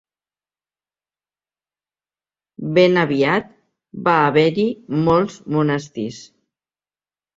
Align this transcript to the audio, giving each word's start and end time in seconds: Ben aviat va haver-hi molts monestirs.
Ben 2.77 2.97
aviat 3.03 3.53
va 4.09 4.17
haver-hi 4.31 4.67
molts 5.07 5.41
monestirs. 5.59 6.23